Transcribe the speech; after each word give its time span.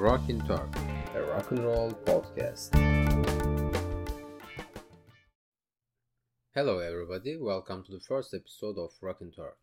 Rockin' 0.00 0.40
Turk, 0.46 0.74
a 1.14 1.22
rock 1.24 1.50
and 1.50 1.62
roll 1.62 1.90
podcast. 2.06 2.72
Hello, 6.54 6.78
everybody. 6.78 7.36
Welcome 7.36 7.84
to 7.84 7.92
the 7.92 8.00
first 8.00 8.32
episode 8.32 8.78
of 8.78 8.92
Rockin' 9.02 9.30
Turk. 9.30 9.58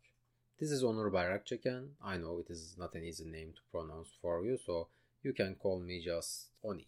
This 0.59 0.69
is 0.69 0.83
Onur 0.83 1.11
Bayrakçeken. 1.11 1.87
I 2.03 2.17
know 2.17 2.37
it 2.37 2.51
is 2.51 2.75
not 2.77 2.93
an 2.93 3.03
easy 3.03 3.25
name 3.25 3.53
to 3.55 3.61
pronounce 3.71 4.09
for 4.21 4.45
you, 4.45 4.59
so 4.63 4.89
you 5.23 5.33
can 5.33 5.55
call 5.55 5.79
me 5.79 6.03
just 6.05 6.49
Oni. 6.63 6.85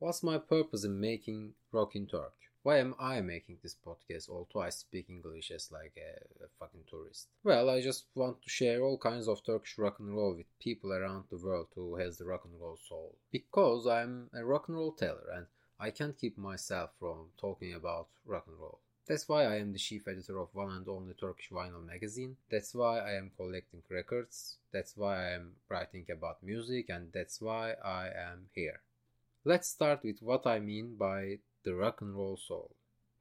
What's 0.00 0.24
my 0.24 0.38
purpose 0.38 0.82
in 0.82 0.98
making 0.98 1.52
Rockin' 1.70 2.08
Turk? 2.08 2.34
Why 2.64 2.78
am 2.78 2.96
I 2.98 3.20
making 3.20 3.58
this 3.62 3.76
podcast 3.76 4.28
although 4.28 4.60
I 4.60 4.70
speak 4.70 5.08
English 5.08 5.50
as 5.52 5.70
like 5.70 5.96
a, 5.96 6.44
a, 6.44 6.48
fucking 6.58 6.84
tourist? 6.90 7.28
Well, 7.44 7.70
I 7.70 7.80
just 7.80 8.06
want 8.14 8.42
to 8.42 8.50
share 8.50 8.82
all 8.82 8.98
kinds 8.98 9.28
of 9.28 9.44
Turkish 9.44 9.78
rock 9.78 10.00
and 10.00 10.14
roll 10.14 10.34
with 10.34 10.58
people 10.58 10.92
around 10.92 11.24
the 11.30 11.38
world 11.38 11.68
who 11.74 11.96
has 11.96 12.18
the 12.18 12.24
rock 12.24 12.44
and 12.44 12.60
roll 12.60 12.76
soul. 12.76 13.14
Because 13.30 13.86
I'm 13.86 14.28
a 14.34 14.44
rock 14.44 14.66
and 14.68 14.76
roll 14.76 14.92
teller 14.92 15.30
and 15.34 15.46
I 15.78 15.92
can't 15.92 16.18
keep 16.18 16.36
myself 16.36 16.90
from 16.98 17.28
talking 17.40 17.74
about 17.74 18.08
rock 18.26 18.46
and 18.48 18.58
roll. 18.58 18.80
That's 19.06 19.28
why 19.28 19.44
I 19.44 19.56
am 19.56 19.72
the 19.72 19.78
chief 19.78 20.06
editor 20.08 20.38
of 20.38 20.52
one 20.52 20.70
and 20.70 20.88
only 20.88 21.14
Turkish 21.14 21.50
vinyl 21.50 21.86
magazine. 21.86 22.36
That's 22.50 22.74
why 22.74 22.98
I 22.98 23.12
am 23.12 23.30
collecting 23.36 23.82
records. 23.88 24.58
That's 24.72 24.96
why 24.96 25.28
I 25.28 25.30
am 25.30 25.52
writing 25.68 26.06
about 26.10 26.42
music 26.42 26.90
and 26.90 27.12
that's 27.12 27.40
why 27.40 27.74
I 27.82 28.08
am 28.08 28.48
here. 28.52 28.80
Let's 29.44 29.68
start 29.68 30.02
with 30.02 30.20
what 30.20 30.46
I 30.46 30.58
mean 30.58 30.96
by 30.96 31.38
the 31.68 31.74
rock 31.74 32.00
and 32.00 32.16
roll 32.16 32.38
soul. 32.38 32.70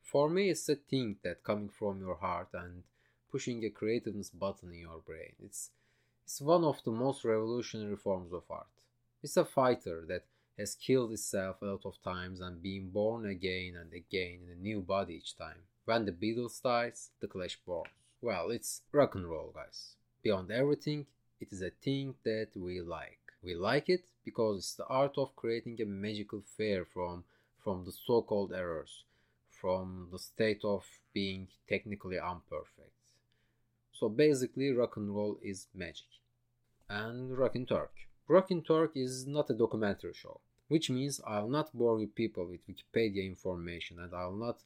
For 0.01 0.29
me, 0.29 0.49
it's 0.49 0.69
a 0.69 0.75
thing 0.75 1.17
that 1.21 1.43
coming 1.43 1.67
from 1.67 1.99
your 1.99 2.15
heart 2.15 2.47
and 2.53 2.83
pushing 3.29 3.65
a 3.65 3.69
creativeness 3.69 4.29
button 4.29 4.71
in 4.71 4.79
your 4.79 4.99
brain. 4.99 5.33
It's 5.43 5.71
it's 6.23 6.39
one 6.39 6.63
of 6.63 6.81
the 6.85 6.91
most 6.91 7.25
revolutionary 7.25 7.97
forms 7.97 8.31
of 8.31 8.43
art. 8.49 8.67
It's 9.21 9.35
a 9.35 9.43
fighter 9.43 10.05
that 10.07 10.23
has 10.57 10.75
killed 10.75 11.11
itself 11.11 11.61
a 11.61 11.65
lot 11.65 11.85
of 11.85 12.01
times 12.01 12.39
and 12.39 12.63
been 12.63 12.89
born 12.89 13.25
again 13.25 13.75
and 13.75 13.91
again 13.93 14.39
in 14.45 14.57
a 14.57 14.61
new 14.61 14.79
body 14.79 15.15
each 15.15 15.35
time. 15.35 15.61
When 15.83 16.05
the 16.05 16.13
Beatles 16.13 16.61
dies, 16.61 17.09
the 17.19 17.27
Clash 17.27 17.59
born. 17.65 17.89
Well, 18.21 18.49
it's 18.51 18.81
rock 18.93 19.15
and 19.15 19.29
roll, 19.29 19.51
guys. 19.53 19.95
Beyond 20.23 20.51
everything, 20.51 21.05
it 21.41 21.51
is 21.51 21.61
a 21.61 21.69
thing 21.69 22.15
that 22.23 22.51
we 22.55 22.79
like. 22.79 23.19
We 23.43 23.55
like 23.55 23.89
it 23.89 24.05
because 24.23 24.57
it's 24.59 24.73
the 24.73 24.87
art 24.87 25.17
of 25.17 25.35
creating 25.35 25.81
a 25.81 25.85
magical 25.85 26.43
fair 26.57 26.85
from 26.85 27.25
from 27.63 27.85
the 27.85 27.91
so-called 27.91 28.53
errors, 28.53 29.03
from 29.49 30.09
the 30.11 30.19
state 30.19 30.61
of 30.63 30.85
being 31.13 31.47
technically 31.67 32.17
imperfect. 32.17 32.91
So 33.91 34.09
basically, 34.09 34.71
rock 34.71 34.97
and 34.97 35.15
roll 35.15 35.37
is 35.41 35.67
magic. 35.73 36.07
And 36.89 37.37
Rockin' 37.37 37.65
Turk. 37.65 37.91
Rockin' 38.27 38.61
Turk 38.63 38.91
is 38.95 39.25
not 39.25 39.49
a 39.49 39.53
documentary 39.53 40.13
show, 40.13 40.39
which 40.67 40.89
means 40.89 41.19
I'll 41.25 41.49
not 41.49 41.73
bore 41.73 41.99
you 41.99 42.07
people 42.07 42.45
with 42.45 42.67
Wikipedia 42.67 43.25
information 43.25 43.99
and 43.99 44.13
I'll 44.13 44.35
not 44.35 44.59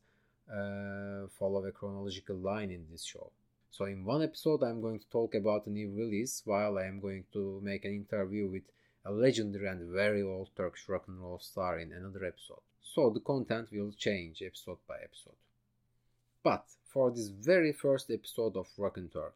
uh, 0.52 1.28
follow 1.39 1.66
a 1.66 1.72
chronological 1.72 2.36
line 2.36 2.72
in 2.72 2.86
this 2.92 3.05
show. 3.05 3.31
So 3.70 3.86
in 3.86 4.03
one 4.03 4.22
episode, 4.22 4.64
I'm 4.64 4.81
going 4.81 5.00
to 5.00 5.09
talk 5.09 5.33
about 5.33 5.66
a 5.66 5.70
new 5.70 5.89
release, 5.92 6.42
while 6.44 6.78
I 6.78 6.86
am 6.86 7.00
going 7.00 7.23
to 7.31 7.61
make 7.64 7.86
an 7.86 7.94
interview 7.94 8.50
with 8.50 8.64
a 9.05 9.11
legendary 9.11 9.67
and 9.67 9.91
very 9.91 10.21
old 10.21 10.49
Turkish 10.55 10.88
rock 10.88 11.05
and 11.07 11.21
roll 11.21 11.39
star 11.39 11.80
in 11.80 11.91
another 11.91 12.25
episode 12.25 12.61
so 12.94 13.09
the 13.09 13.19
content 13.19 13.69
will 13.71 13.91
change 13.91 14.41
episode 14.41 14.80
by 14.88 14.95
episode. 14.95 15.39
But 16.43 16.66
for 16.91 17.11
this 17.11 17.30
very 17.30 17.71
first 17.71 18.11
episode 18.11 18.58
of 18.58 18.67
Rockin' 18.77 19.09
Turk, 19.09 19.35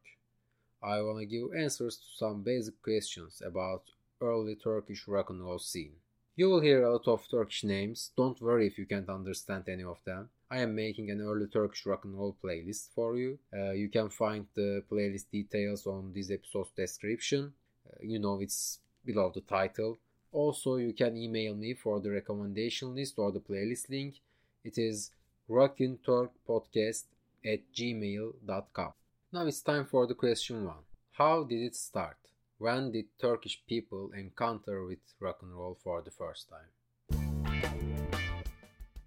I 0.83 1.02
wanna 1.02 1.25
give 1.25 1.53
answers 1.55 1.97
to 1.97 2.05
some 2.17 2.41
basic 2.41 2.81
questions 2.81 3.41
about 3.45 3.83
early 4.19 4.55
Turkish 4.55 5.07
rock 5.07 5.30
and 5.30 5.41
roll 5.41 5.59
scene. 5.59 5.94
You 6.35 6.50
will 6.50 6.59
hear 6.59 6.83
a 6.83 6.91
lot 6.91 7.07
of 7.07 7.27
Turkish 7.29 7.63
names, 7.63 8.11
don't 8.17 8.41
worry 8.41 8.67
if 8.67 8.78
you 8.78 8.85
can't 8.85 9.09
understand 9.09 9.69
any 9.69 9.84
of 9.84 10.03
them. 10.03 10.29
I 10.51 10.59
am 10.59 10.75
making 10.75 11.09
an 11.09 11.22
early 11.22 11.47
Turkish 11.47 11.85
rock 11.85 12.03
and 12.03 12.17
roll 12.17 12.35
playlist 12.44 12.90
for 12.94 13.17
you. 13.17 13.40
Uh, 13.53 13.72
you 13.72 13.90
can 13.90 14.09
find 14.09 14.47
the 14.53 14.84
playlist 14.91 15.31
details 15.31 15.88
on 15.88 16.11
this 16.13 16.29
episode's 16.29 16.72
description. 16.72 17.53
Uh, 17.88 17.97
you 18.01 18.19
know 18.19 18.41
it's 18.41 18.79
below 19.05 19.31
the 19.33 19.41
title. 19.41 19.97
Also, 20.31 20.75
you 20.77 20.93
can 20.93 21.16
email 21.16 21.55
me 21.55 21.73
for 21.73 21.99
the 21.99 22.11
recommendation 22.11 22.95
list 22.95 23.13
or 23.17 23.31
the 23.31 23.39
playlist 23.39 23.89
link. 23.89 24.16
It 24.63 24.77
is 24.77 25.11
rockinturkpodcast 25.49 27.03
at 27.45 27.59
gmail.com. 27.73 28.93
Now 29.31 29.45
it's 29.45 29.61
time 29.61 29.85
for 29.85 30.07
the 30.07 30.16
question 30.16 30.66
one. 30.66 30.83
How 31.13 31.43
did 31.43 31.61
it 31.61 31.75
start? 31.75 32.17
When 32.57 32.91
did 32.91 33.05
Turkish 33.19 33.61
people 33.67 34.11
encounter 34.13 34.85
with 34.85 34.99
rock 35.19 35.39
and 35.41 35.53
roll 35.53 35.77
for 35.83 36.01
the 36.01 36.11
first 36.11 36.49
time? 36.49 36.72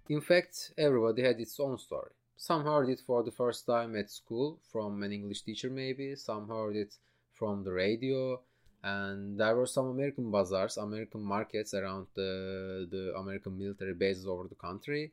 In 0.07 0.21
fact, 0.21 0.71
everybody 0.77 1.21
had 1.21 1.39
its 1.39 1.59
own 1.59 1.77
story. 1.77 2.11
Some 2.35 2.63
heard 2.63 2.89
it 2.89 3.01
for 3.05 3.21
the 3.21 3.31
first 3.31 3.65
time 3.65 3.95
at 3.95 4.09
school 4.09 4.59
from 4.71 5.03
an 5.03 5.11
English 5.11 5.41
teacher, 5.41 5.69
maybe. 5.69 6.15
Some 6.15 6.47
heard 6.47 6.75
it 6.75 6.95
from 7.33 7.63
the 7.63 7.71
radio 7.71 8.41
and 8.83 9.39
there 9.39 9.55
were 9.55 9.67
some 9.67 9.87
American 9.87 10.31
bazaars, 10.31 10.77
American 10.77 11.21
markets 11.21 11.73
around 11.73 12.07
the, 12.15 12.87
the 12.89 13.13
American 13.17 13.57
military 13.57 13.93
bases 13.93 14.25
over 14.25 14.47
the 14.47 14.55
country. 14.55 15.11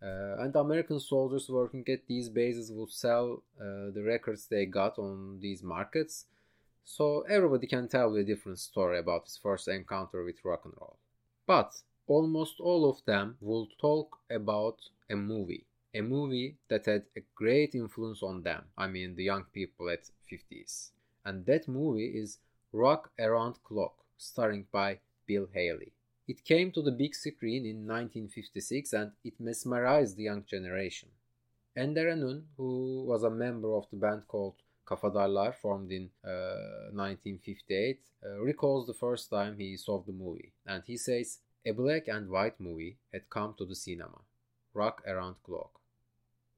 Uh, 0.00 0.36
and 0.38 0.54
American 0.54 1.00
soldiers 1.00 1.48
working 1.48 1.84
at 1.88 2.06
these 2.06 2.28
bases 2.28 2.70
would 2.72 2.90
sell 2.90 3.42
uh, 3.60 3.90
the 3.92 4.02
records 4.04 4.46
they 4.46 4.66
got 4.66 4.98
on 4.98 5.38
these 5.40 5.62
markets. 5.62 6.26
So 6.84 7.22
everybody 7.28 7.66
can 7.66 7.88
tell 7.88 8.14
a 8.14 8.22
different 8.22 8.58
story 8.58 8.98
about 8.98 9.24
his 9.24 9.36
first 9.36 9.68
encounter 9.68 10.22
with 10.24 10.44
rock 10.44 10.62
and 10.64 10.74
roll. 10.78 10.98
But 11.46 11.74
almost 12.06 12.60
all 12.60 12.88
of 12.88 13.04
them 13.06 13.36
would 13.40 13.68
talk 13.80 14.18
about 14.30 14.78
a 15.10 15.16
movie. 15.16 15.66
A 15.94 16.02
movie 16.02 16.56
that 16.68 16.86
had 16.86 17.04
a 17.16 17.22
great 17.34 17.74
influence 17.74 18.22
on 18.22 18.42
them. 18.42 18.64
I 18.76 18.86
mean, 18.86 19.16
the 19.16 19.24
young 19.24 19.44
people 19.52 19.88
at 19.90 20.10
50s. 20.30 20.90
And 21.24 21.44
that 21.46 21.66
movie 21.66 22.06
is 22.06 22.38
Rock 22.72 23.10
Around 23.18 23.62
Clock, 23.64 24.04
starring 24.18 24.66
by 24.70 25.00
Bill 25.26 25.48
Haley. 25.52 25.92
It 26.26 26.44
came 26.44 26.70
to 26.72 26.82
the 26.82 26.92
big 26.92 27.14
screen 27.14 27.64
in 27.64 27.86
1956 27.86 28.92
and 28.92 29.12
it 29.24 29.40
mesmerized 29.40 30.16
the 30.18 30.24
young 30.24 30.44
generation. 30.44 31.08
Ender 31.74 32.10
Ünlü, 32.10 32.42
who 32.58 33.04
was 33.06 33.22
a 33.22 33.30
member 33.30 33.74
of 33.74 33.88
the 33.90 33.96
band 33.96 34.28
called 34.28 34.56
Kafadarlar, 34.86 35.54
formed 35.54 35.90
in 35.92 36.10
uh, 36.22 36.92
1958, 36.92 38.00
uh, 38.22 38.40
recalls 38.40 38.86
the 38.86 38.92
first 38.92 39.30
time 39.30 39.56
he 39.56 39.76
saw 39.78 40.02
the 40.02 40.12
movie, 40.12 40.52
and 40.66 40.82
he 40.86 40.98
says, 40.98 41.38
A 41.64 41.70
black 41.70 42.08
and 42.08 42.28
white 42.28 42.60
movie 42.60 42.98
had 43.12 43.30
come 43.30 43.54
to 43.56 43.64
the 43.64 43.74
cinema, 43.74 44.20
Rock 44.74 45.02
Around 45.06 45.36
Clock. 45.42 45.80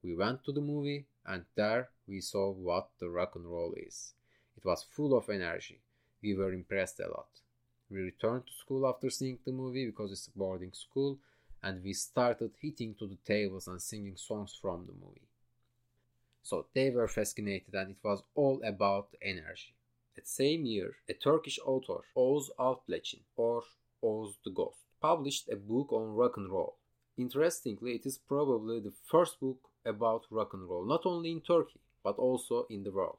We 0.03 0.15
went 0.15 0.43
to 0.43 0.51
the 0.51 0.61
movie, 0.61 1.05
and 1.25 1.45
there 1.55 1.89
we 2.05 2.19
saw 2.19 2.51
what 2.51 2.89
the 2.99 3.09
rock 3.09 3.35
and 3.35 3.45
roll 3.45 3.73
is. 3.77 4.13
It 4.57 4.65
was 4.65 4.83
full 4.83 5.15
of 5.15 5.29
energy, 5.29 5.79
we 6.21 6.33
were 6.35 6.53
impressed 6.53 6.99
a 6.99 7.07
lot. 7.07 7.27
We 7.89 7.99
returned 7.99 8.47
to 8.47 8.53
school 8.53 8.87
after 8.87 9.09
seeing 9.09 9.39
the 9.45 9.51
movie 9.51 9.85
because 9.85 10.11
it's 10.11 10.27
a 10.27 10.37
boarding 10.37 10.73
school, 10.73 11.19
and 11.61 11.83
we 11.83 11.93
started 11.93 12.51
hitting 12.59 12.95
to 12.95 13.07
the 13.07 13.17
tables 13.25 13.67
and 13.67 13.81
singing 13.81 14.15
songs 14.15 14.57
from 14.59 14.85
the 14.85 14.93
movie. 14.93 15.27
So 16.43 16.67
they 16.73 16.89
were 16.89 17.07
fascinated, 17.07 17.73
and 17.73 17.91
it 17.91 17.97
was 18.03 18.23
all 18.33 18.61
about 18.63 19.15
energy. 19.21 19.75
That 20.15 20.27
same 20.27 20.65
year, 20.65 20.95
a 21.07 21.13
Turkish 21.13 21.59
author, 21.65 22.01
Oz 22.15 22.49
Alplecin, 22.59 23.21
or 23.35 23.63
Oz 24.03 24.37
the 24.43 24.51
Ghost, 24.51 24.79
published 25.01 25.49
a 25.49 25.55
book 25.55 25.93
on 25.93 26.15
rock 26.15 26.37
and 26.37 26.49
roll. 26.49 26.77
Interestingly, 27.17 27.95
it 27.95 28.05
is 28.05 28.17
probably 28.17 28.79
the 28.79 28.93
first 29.05 29.39
book 29.39 29.69
about 29.85 30.25
rock 30.31 30.53
and 30.53 30.67
roll, 30.67 30.85
not 30.85 31.05
only 31.05 31.31
in 31.31 31.41
Turkey, 31.41 31.79
but 32.03 32.17
also 32.17 32.65
in 32.69 32.83
the 32.83 32.91
world. 32.91 33.17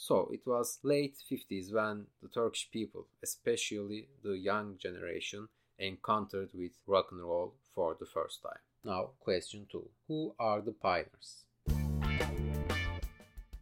So 0.00 0.30
it 0.32 0.46
was 0.46 0.78
late 0.84 1.16
50s 1.28 1.72
when 1.72 2.06
the 2.22 2.28
Turkish 2.28 2.70
people, 2.70 3.08
especially 3.20 4.06
the 4.22 4.38
young 4.38 4.78
generation, 4.78 5.48
encountered 5.76 6.50
with 6.54 6.70
rock 6.86 7.08
and 7.10 7.20
roll 7.20 7.54
for 7.74 7.96
the 7.98 8.06
first 8.06 8.40
time. 8.40 8.62
Now, 8.84 9.10
question 9.18 9.66
2. 9.70 9.90
Who 10.06 10.36
are 10.38 10.60
the 10.60 10.70
pioneers? 10.70 11.46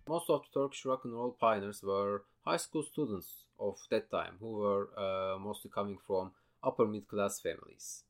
Most 0.06 0.28
of 0.28 0.42
the 0.42 0.60
Turkish 0.60 0.84
rock 0.84 1.06
and 1.06 1.14
roll 1.14 1.34
pioneers 1.40 1.82
were 1.82 2.24
high 2.44 2.58
school 2.58 2.82
students 2.82 3.46
of 3.58 3.78
that 3.90 4.10
time 4.10 4.34
who 4.38 4.58
were 4.58 4.90
uh, 4.94 5.38
mostly 5.38 5.70
coming 5.74 5.96
from 6.06 6.32
upper 6.62 6.84
middle 6.84 7.08
class 7.08 7.40
families. 7.40 8.04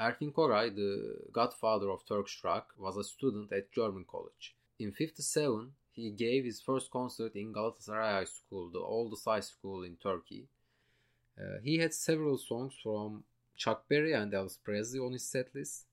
Erkin 0.00 0.32
Koray, 0.32 0.74
the 0.74 1.14
godfather 1.32 1.90
of 1.90 2.04
Turkish 2.08 2.40
rock, 2.42 2.74
was 2.76 2.96
a 2.96 3.04
student 3.04 3.52
at 3.52 3.70
German 3.70 4.04
college. 4.04 4.56
In 4.80 4.90
57, 4.90 5.70
he 5.96 6.10
gave 6.10 6.44
his 6.44 6.60
first 6.60 6.90
concert 6.90 7.34
in 7.34 7.54
Galatasaray 7.54 8.12
High 8.18 8.24
School, 8.24 8.68
the 8.68 8.78
oldest 8.78 9.24
high 9.24 9.40
school 9.40 9.82
in 9.82 9.96
Turkey. 9.96 10.46
Uh, 11.40 11.58
he 11.64 11.78
had 11.78 11.94
several 11.94 12.36
songs 12.36 12.74
from 12.82 13.24
Chuck 13.56 13.88
Berry 13.88 14.12
and 14.12 14.30
Elvis 14.32 14.58
Presley 14.62 15.00
on 15.00 15.12
his 15.12 15.24
set 15.24 15.54
list. 15.54 15.86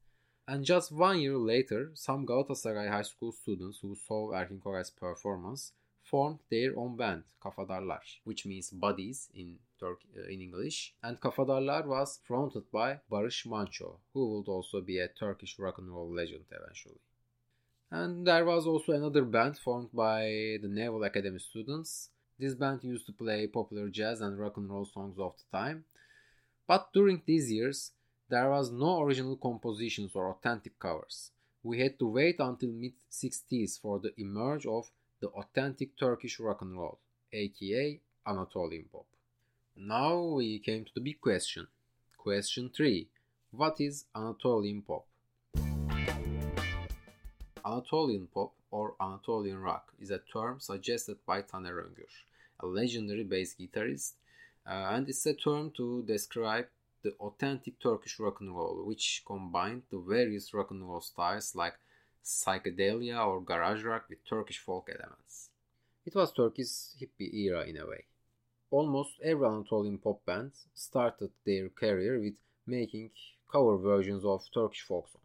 And 0.46 0.66
just 0.66 0.92
one 0.92 1.22
year 1.22 1.38
later, 1.38 1.92
some 1.94 2.26
Galatasaray 2.26 2.90
High 2.90 3.04
School 3.04 3.32
students 3.32 3.80
who 3.82 3.96
saw 3.96 4.32
Erkin 4.32 4.60
Koray's 4.60 4.92
performance 4.92 5.72
formed 6.04 6.40
their 6.52 6.78
own 6.78 6.98
band, 6.98 7.24
Kafadarlar, 7.42 8.02
which 8.26 8.46
means 8.46 8.72
buddies 8.72 9.30
in 9.34 9.58
Turk 9.80 10.00
uh, 10.18 10.28
in 10.28 10.42
English. 10.42 10.94
And 11.02 11.20
Kafadarlar 11.22 11.86
was 11.86 12.20
fronted 12.28 12.70
by 12.74 13.00
Barış 13.10 13.46
Manço, 13.46 14.00
who 14.14 14.36
would 14.36 14.50
also 14.50 14.82
be 14.82 15.00
a 15.00 15.08
Turkish 15.08 15.58
rock 15.58 15.78
and 15.78 15.90
roll 15.90 16.14
legend 16.14 16.44
eventually. 16.52 17.00
And 17.94 18.26
there 18.26 18.44
was 18.44 18.66
also 18.66 18.94
another 18.94 19.24
band 19.24 19.60
formed 19.60 19.90
by 19.94 20.58
the 20.64 20.68
Naval 20.68 21.04
Academy 21.04 21.38
students. 21.38 22.10
This 22.40 22.56
band 22.56 22.84
used 22.84 23.06
to 23.06 23.12
play 23.12 23.46
popular 23.46 23.88
jazz 23.88 24.20
and 24.20 24.40
rock 24.40 24.58
and 24.58 24.68
roll 24.68 24.86
songs 24.86 25.20
of 25.20 25.36
the 25.38 25.56
time. 25.56 25.86
But 26.66 26.92
during 26.92 27.22
these 27.24 27.52
years, 27.52 27.92
there 28.30 28.50
was 28.50 28.72
no 28.72 29.04
original 29.04 29.38
compositions 29.38 30.16
or 30.16 30.32
authentic 30.32 30.80
covers. 30.80 31.30
We 31.62 31.82
had 31.82 32.00
to 32.00 32.08
wait 32.08 32.38
until 32.40 32.72
mid 32.72 32.94
60s 33.12 33.80
for 33.80 34.00
the 34.00 34.20
emerge 34.20 34.66
of 34.66 34.90
the 35.22 35.28
authentic 35.28 35.96
Turkish 35.96 36.40
rock 36.40 36.64
and 36.64 36.76
roll, 36.76 36.98
aka 37.32 38.02
Anatolian 38.26 38.86
pop. 38.92 39.06
Now 39.78 40.20
we 40.20 40.58
came 40.58 40.84
to 40.86 40.92
the 40.96 41.02
big 41.02 41.22
question. 41.22 41.68
Question 42.18 42.72
3. 42.76 43.08
What 43.52 43.80
is 43.80 44.06
Anatolian 44.16 44.82
pop? 44.82 45.06
Anatolian 47.66 48.28
pop 48.28 48.52
or 48.72 48.96
Anatolian 49.00 49.58
rock 49.60 49.94
is 50.00 50.12
a 50.12 50.20
term 50.20 50.60
suggested 50.60 51.18
by 51.26 51.42
Taner 51.42 51.82
Öngör, 51.82 52.12
a 52.60 52.66
legendary 52.66 53.24
bass 53.24 53.56
guitarist, 53.56 54.14
uh, 54.68 54.90
and 54.92 55.08
it's 55.08 55.26
a 55.26 55.34
term 55.34 55.72
to 55.72 56.04
describe 56.04 56.68
the 57.04 57.12
authentic 57.22 57.80
Turkish 57.80 58.20
rock 58.20 58.42
and 58.42 58.54
roll, 58.54 58.84
which 58.86 59.24
combined 59.26 59.84
the 59.92 59.98
various 59.98 60.54
rock 60.54 60.72
and 60.72 60.88
roll 60.88 61.00
styles 61.00 61.56
like 61.56 61.76
psychedelia 62.24 63.26
or 63.26 63.42
garage 63.42 63.84
rock 63.84 64.06
with 64.10 64.26
Turkish 64.26 64.60
folk 64.60 64.90
elements. 64.90 65.50
It 66.06 66.16
was 66.16 66.34
Turkey's 66.34 66.96
hippie 67.00 67.34
era 67.34 67.64
in 67.64 67.78
a 67.78 67.88
way. 67.88 68.06
Almost 68.72 69.22
every 69.24 69.48
Anatolian 69.48 70.00
pop 70.00 70.26
band 70.26 70.52
started 70.74 71.32
their 71.46 71.70
career 71.70 72.20
with 72.20 72.34
making 72.68 73.12
cover 73.50 73.78
versions 73.78 74.26
of 74.26 74.44
Turkish 74.54 74.82
folk 74.82 75.08
songs 75.08 75.23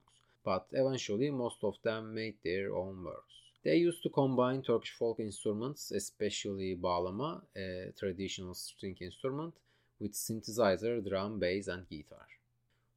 but 0.48 0.66
eventually 0.72 1.30
most 1.30 1.62
of 1.62 1.74
them 1.84 2.14
made 2.14 2.36
their 2.42 2.74
own 2.74 3.04
works. 3.04 3.34
They 3.62 3.76
used 3.76 4.02
to 4.04 4.08
combine 4.08 4.62
Turkish 4.62 4.94
folk 4.98 5.20
instruments, 5.20 5.90
especially 5.90 6.74
bağlama, 6.74 7.42
a 7.54 7.92
traditional 7.98 8.54
string 8.54 8.96
instrument, 8.98 9.52
with 10.00 10.14
synthesizer, 10.14 11.06
drum, 11.06 11.38
bass, 11.38 11.68
and 11.68 11.86
guitar. 11.90 12.26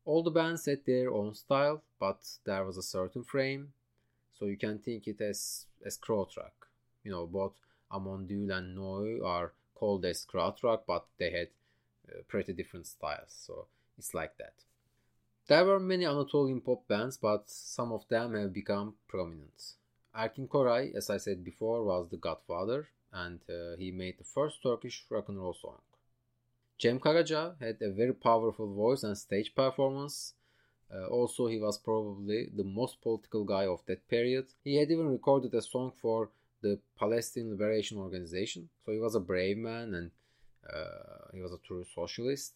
All 0.05 0.23
the 0.23 0.37
bands 0.39 0.65
had 0.65 0.85
their 0.85 1.11
own 1.11 1.35
style, 1.35 1.83
but 1.99 2.21
there 2.45 2.63
was 2.63 2.77
a 2.77 2.89
certain 2.95 3.25
frame, 3.25 3.73
so 4.33 4.45
you 4.45 4.57
can 4.57 4.79
think 4.79 5.07
it 5.07 5.19
as 5.19 5.65
as 5.85 5.97
krautrock. 5.97 6.55
You 7.03 7.11
know, 7.11 7.25
both 7.27 7.57
Amon 7.91 8.27
Düül 8.29 8.55
and 8.57 8.77
Neu 8.77 9.25
are 9.25 9.51
called 9.75 10.05
as 10.05 10.25
krautrock, 10.25 10.81
but 10.87 11.05
they 11.19 11.31
had 11.39 11.49
uh, 12.07 12.21
pretty 12.29 12.53
different 12.53 12.87
styles, 12.87 13.33
so 13.45 13.67
it's 13.97 14.13
like 14.13 14.37
that. 14.37 14.53
There 15.51 15.65
were 15.65 15.81
many 15.81 16.05
Anatolian 16.05 16.61
pop 16.61 16.87
bands, 16.87 17.17
but 17.17 17.49
some 17.49 17.91
of 17.91 18.07
them 18.07 18.35
have 18.35 18.53
become 18.53 18.93
prominent. 19.09 19.73
Erkin 20.15 20.47
Koray, 20.47 20.95
as 20.95 21.09
I 21.09 21.17
said 21.17 21.43
before, 21.43 21.83
was 21.83 22.07
the 22.07 22.15
godfather, 22.15 22.87
and 23.11 23.41
uh, 23.49 23.75
he 23.77 23.91
made 23.91 24.17
the 24.17 24.23
first 24.23 24.63
Turkish 24.63 25.03
rock 25.09 25.27
and 25.27 25.37
roll 25.37 25.53
song. 25.53 25.81
Cem 26.79 27.01
Karaca 27.01 27.59
had 27.59 27.81
a 27.81 27.91
very 27.91 28.13
powerful 28.13 28.73
voice 28.73 29.03
and 29.03 29.17
stage 29.17 29.53
performance. 29.53 30.35
Uh, 30.89 31.07
also, 31.07 31.47
he 31.47 31.59
was 31.59 31.77
probably 31.77 32.47
the 32.55 32.63
most 32.63 33.01
political 33.01 33.43
guy 33.43 33.65
of 33.65 33.81
that 33.87 34.07
period. 34.07 34.45
He 34.63 34.77
had 34.77 34.89
even 34.89 35.09
recorded 35.09 35.53
a 35.53 35.61
song 35.61 35.91
for 36.01 36.29
the 36.61 36.79
Palestine 36.97 37.49
Liberation 37.49 37.97
Organization, 37.97 38.69
so 38.85 38.93
he 38.93 38.99
was 38.99 39.15
a 39.15 39.19
brave 39.19 39.57
man 39.57 39.95
and 39.95 40.11
uh, 40.73 41.27
he 41.33 41.41
was 41.41 41.51
a 41.51 41.67
true 41.67 41.83
socialist. 41.93 42.53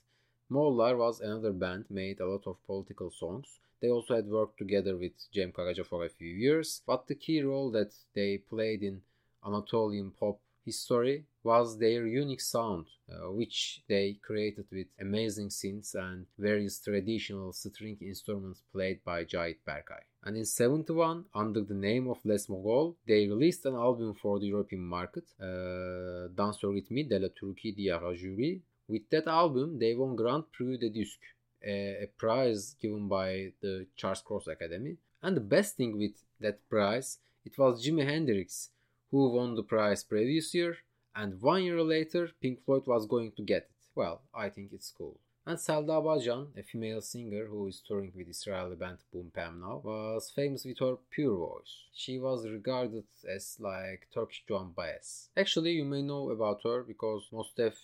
Moğollar 0.52 0.98
was 0.98 1.22
another 1.22 1.52
band 1.52 1.86
made 1.90 2.20
a 2.20 2.28
lot 2.28 2.46
of 2.46 2.64
political 2.66 3.10
songs. 3.10 3.60
They 3.82 3.90
also 3.90 4.16
had 4.16 4.28
worked 4.28 4.58
together 4.58 4.96
with 4.96 5.14
Cem 5.34 5.52
Karaca 5.52 5.86
for 5.86 6.06
a 6.06 6.10
few 6.10 6.30
years, 6.30 6.82
but 6.86 7.08
the 7.08 7.16
key 7.16 7.42
role 7.42 7.72
that 7.72 7.94
they 8.14 8.38
played 8.38 8.84
in 8.84 9.02
Anatolian 9.46 10.12
pop 10.12 10.40
history 10.64 11.26
was 11.44 11.78
their 11.78 12.08
unique 12.08 12.42
sound, 12.42 12.86
uh, 13.10 13.32
which 13.32 13.82
they 13.88 14.18
created 14.22 14.66
with 14.72 14.88
amazing 15.00 15.50
synths 15.50 15.94
and 15.94 16.26
various 16.38 16.80
traditional 16.80 17.54
string 17.54 17.98
instruments 18.02 18.64
played 18.72 19.04
by 19.04 19.24
Cahit 19.24 19.58
Berkay. 19.68 20.04
And 20.24 20.36
in 20.38 20.46
71, 20.46 21.26
under 21.36 21.62
the 21.62 21.76
name 21.76 22.08
of 22.08 22.18
Les 22.24 22.48
Mogol, 22.48 22.96
they 23.08 23.28
released 23.28 23.66
an 23.66 23.76
album 23.76 24.16
for 24.16 24.40
the 24.40 24.48
European 24.48 24.82
market, 24.82 25.26
uh, 25.40 26.28
Dans 26.34 26.58
le 26.64 26.82
de 26.82 27.20
la 27.20 27.30
Turquie 27.30 27.76
Jury, 28.16 28.62
with 28.88 29.10
that 29.10 29.28
album, 29.28 29.80
they 29.80 29.96
won 29.96 30.16
Grand 30.16 30.52
Prix 30.52 30.78
de 30.78 30.90
Disque, 30.90 31.20
a, 31.64 32.04
a 32.04 32.08
prize 32.18 32.76
given 32.82 33.08
by 33.08 33.52
the 33.62 33.88
Charles 33.96 34.22
Cros 34.22 34.48
Academy. 34.48 34.98
And 35.22 35.36
the 35.36 35.42
best 35.42 35.76
thing 35.78 35.98
with 35.98 36.24
that 36.40 36.68
prize, 36.70 37.20
it 37.44 37.58
was 37.58 37.86
Jimi 37.86 38.06
Hendrix 38.06 38.70
who 39.12 39.30
won 39.30 39.56
the 39.56 39.64
prize 39.64 40.04
previous 40.04 40.54
year, 40.54 40.76
and 41.16 41.42
one 41.42 41.64
year 41.64 41.82
later, 41.82 42.30
Pink 42.42 42.64
Floyd 42.66 42.86
was 42.86 43.06
going 43.06 43.32
to 43.38 43.44
get 43.44 43.64
it. 43.64 43.72
Well, 43.96 44.24
I 44.34 44.50
think 44.50 44.74
it's 44.74 44.92
cool. 44.92 45.20
And 45.48 45.60
Selda 45.60 46.02
Bağcan, 46.02 46.58
a 46.58 46.64
female 46.64 47.02
singer 47.02 47.46
who 47.46 47.68
is 47.68 47.80
touring 47.88 48.12
with 48.16 48.28
Israeli 48.28 48.76
band 48.76 48.98
Boom 49.14 49.32
Pam 49.34 49.62
now, 49.62 49.80
was 49.84 50.32
famous 50.36 50.66
with 50.66 50.80
her 50.80 50.96
pure 51.12 51.38
voice. 51.38 51.84
She 51.94 52.18
was 52.18 52.50
regarded 52.50 53.06
as 53.30 53.56
like 53.60 54.08
Turkish 54.14 54.44
Joan 54.48 54.74
Baez. 54.76 55.30
Actually, 55.38 55.74
you 55.74 55.86
may 55.86 56.02
know 56.02 56.32
about 56.32 56.62
her 56.64 56.82
because 56.82 57.30
Mos 57.32 57.52
Def 57.56 57.78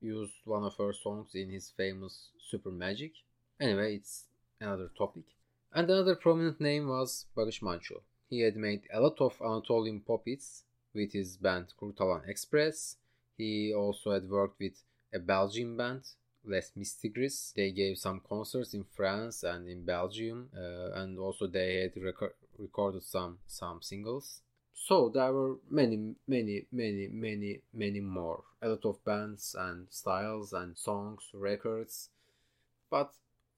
used 0.00 0.34
one 0.44 0.64
of 0.64 0.76
her 0.76 0.92
songs 0.92 1.34
in 1.34 1.50
his 1.50 1.70
famous 1.70 2.30
Supermagic. 2.52 3.12
Anyway, 3.60 3.96
it's 3.96 4.24
another 4.60 4.90
topic. 4.96 5.24
And 5.72 5.90
another 5.90 6.14
prominent 6.14 6.60
name 6.60 6.88
was 6.88 7.26
Barış 7.36 7.60
Manço. 7.60 8.00
He 8.30 8.40
had 8.40 8.56
made 8.56 8.82
a 8.92 9.00
lot 9.00 9.20
of 9.20 9.40
Anatolian 9.40 10.00
pop 10.00 10.22
hits 10.26 10.64
with 10.94 11.12
his 11.12 11.36
band 11.36 11.72
Kurtalan 11.80 12.28
Express. 12.28 12.96
He 13.36 13.72
also 13.74 14.12
had 14.12 14.28
worked 14.28 14.58
with 14.60 14.82
a 15.12 15.18
Belgian 15.18 15.76
band, 15.76 16.02
Les 16.44 16.72
Mistigris. 16.76 17.52
They 17.54 17.70
gave 17.70 17.98
some 17.98 18.20
concerts 18.28 18.74
in 18.74 18.84
France 18.84 19.42
and 19.42 19.68
in 19.68 19.84
Belgium, 19.84 20.48
uh, 20.56 20.92
and 21.00 21.18
also 21.18 21.46
they 21.46 21.82
had 21.82 22.02
rec- 22.02 22.34
recorded 22.58 23.04
some 23.04 23.38
some 23.46 23.80
singles. 23.82 24.42
So 24.80 25.10
there 25.10 25.32
were 25.32 25.56
many, 25.68 26.14
many, 26.26 26.66
many, 26.72 27.08
many, 27.08 27.60
many 27.74 28.00
more. 28.00 28.44
A 28.62 28.68
lot 28.68 28.84
of 28.86 29.04
bands 29.04 29.54
and 29.58 29.86
styles 29.90 30.52
and 30.52 30.78
songs, 30.78 31.28
records. 31.34 32.08
But 32.88 33.12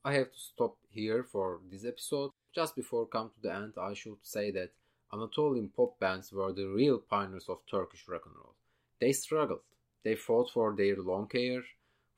I 0.04 0.14
have 0.14 0.32
to 0.32 0.38
stop 0.38 0.76
here 0.88 1.22
for 1.22 1.60
this 1.70 1.84
episode. 1.84 2.32
Just 2.52 2.74
before 2.74 3.06
come 3.06 3.30
to 3.30 3.40
the 3.42 3.54
end, 3.54 3.74
I 3.80 3.94
should 3.94 4.16
say 4.22 4.50
that 4.52 4.72
Anatolian 5.12 5.68
pop 5.68 6.00
bands 6.00 6.32
were 6.32 6.52
the 6.52 6.66
real 6.66 6.98
pioneers 6.98 7.48
of 7.48 7.58
Turkish 7.70 8.08
rock 8.08 8.22
and 8.26 8.34
roll. 8.34 8.54
They 9.00 9.12
struggled. 9.12 9.60
They 10.02 10.16
fought 10.16 10.50
for 10.50 10.74
their 10.74 10.96
long 10.96 11.28
hair, 11.32 11.62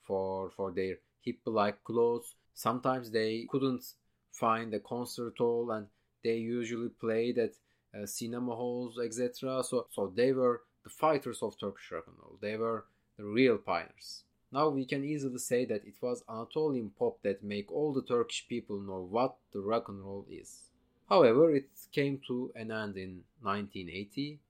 for 0.06 0.50
for 0.56 0.70
their 0.70 0.98
hippie-like 1.26 1.84
clothes. 1.84 2.34
Sometimes 2.54 3.10
they 3.10 3.46
couldn't 3.50 3.84
find 4.30 4.72
a 4.72 4.80
concert 4.80 5.34
hall, 5.38 5.70
and 5.70 5.88
they 6.22 6.36
usually 6.36 6.88
played 6.88 7.36
at 7.38 7.54
uh, 7.94 8.06
cinema 8.06 8.54
halls, 8.54 8.98
etc. 8.98 9.62
So, 9.64 9.86
so 9.90 10.12
they 10.14 10.32
were 10.32 10.62
the 10.84 10.90
fighters 10.90 11.42
of 11.42 11.58
Turkish 11.58 11.90
rock 11.92 12.04
and 12.06 12.16
roll. 12.18 12.38
They 12.40 12.56
were 12.56 12.86
the 13.16 13.24
real 13.24 13.58
pioneers. 13.58 14.24
Now 14.50 14.68
we 14.68 14.84
can 14.84 15.04
easily 15.04 15.38
say 15.38 15.64
that 15.66 15.86
it 15.86 15.94
was 16.02 16.24
Anatolian 16.28 16.90
pop 16.98 17.22
that 17.22 17.42
make 17.42 17.72
all 17.72 17.92
the 17.92 18.02
Turkish 18.02 18.46
people 18.48 18.80
know 18.80 19.00
what 19.00 19.36
the 19.52 19.60
rock 19.60 19.88
and 19.88 20.04
roll 20.04 20.26
is. 20.30 20.68
However, 21.08 21.54
it 21.54 21.68
came 21.90 22.20
to 22.26 22.52
an 22.54 22.70
end 22.70 22.96
in 22.96 23.22
1980. 23.40 24.40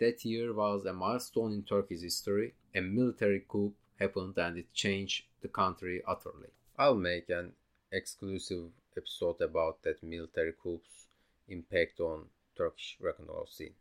That 0.00 0.24
year 0.24 0.52
was 0.52 0.84
a 0.84 0.92
milestone 0.92 1.52
in 1.52 1.62
Turkey's 1.62 2.02
history. 2.02 2.54
A 2.74 2.80
military 2.80 3.44
coup 3.48 3.74
happened 3.98 4.38
and 4.38 4.58
it 4.58 4.72
changed 4.72 5.24
the 5.40 5.48
country 5.48 6.02
utterly. 6.06 6.48
I'll 6.76 6.94
make 6.94 7.28
an 7.30 7.52
exclusive 7.92 8.70
episode 8.96 9.40
about 9.40 9.82
that 9.82 10.02
military 10.02 10.52
coup's 10.52 11.06
impact 11.48 12.00
on 12.00 12.26
Turkish 12.58 12.98
rock 13.00 13.16
scene. 13.48 13.74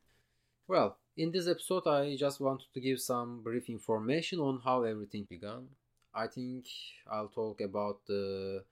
Well, 0.68 0.98
in 1.18 1.32
this 1.32 1.48
episode, 1.48 1.88
I 1.88 2.16
just 2.16 2.40
wanted 2.40 2.68
to 2.74 2.80
give 2.80 3.00
some 3.02 3.42
brief 3.42 3.70
information 3.70 4.40
on 4.40 4.62
how 4.64 4.84
everything 4.84 5.26
began. 5.30 5.68
I 6.14 6.28
think 6.28 6.66
I'll 7.10 7.28
talk 7.30 7.62
about 7.62 8.06
the 8.08 8.64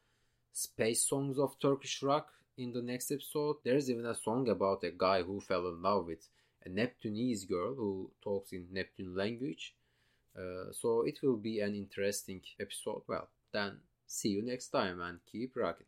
space 0.54 1.04
songs 1.04 1.38
of 1.38 1.60
Turkish 1.60 2.02
rock 2.02 2.28
in 2.58 2.72
the 2.72 2.82
next 2.82 3.12
episode. 3.12 3.58
There's 3.64 3.90
even 3.90 4.06
a 4.06 4.16
song 4.16 4.50
about 4.50 4.84
a 4.84 4.92
guy 4.92 5.22
who 5.24 5.42
fell 5.42 5.68
in 5.68 5.82
love 5.82 6.08
with 6.08 6.28
a 6.66 6.70
Neptunese 6.70 7.46
girl 7.46 7.76
who 7.76 8.12
talks 8.22 8.52
in 8.52 8.68
Neptune 8.72 9.16
language. 9.16 9.74
Uh, 10.38 10.72
so 10.72 11.02
it 11.02 11.20
will 11.22 11.38
be 11.38 11.60
an 11.60 11.76
interesting 11.76 12.42
episode. 12.60 13.04
Well, 13.08 13.30
then 13.54 13.78
see 14.08 14.30
you 14.30 14.42
next 14.44 14.70
time 14.70 15.02
and 15.02 15.20
keep 15.32 15.56
rocking. 15.56 15.84